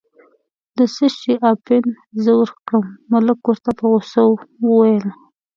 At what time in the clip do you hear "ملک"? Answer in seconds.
3.11-3.39